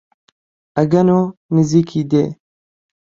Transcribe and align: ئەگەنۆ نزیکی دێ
ئەگەنۆ 0.77 1.19
نزیکی 1.55 2.01
دێ 2.11 2.25